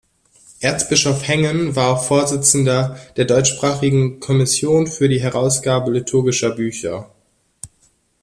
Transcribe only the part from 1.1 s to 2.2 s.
Hengen war auch